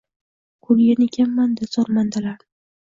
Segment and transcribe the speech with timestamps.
[0.67, 2.51] Ko’rgan ekanman-da zormandalarni.